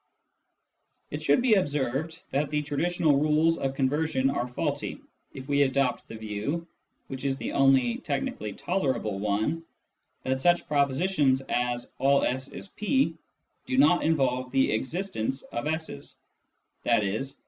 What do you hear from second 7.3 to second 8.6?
the only technically